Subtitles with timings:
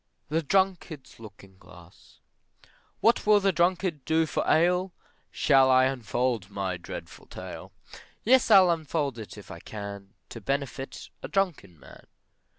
[0.29, 2.21] THE DRUNKARD'S LOOKING GLASS!
[3.01, 4.93] What will the drunkard do for ale?
[5.29, 7.71] Shall I unfold my dreadful tale?
[8.23, 12.05] Yes, I'll unfold it if I can, To benefit a drunken man.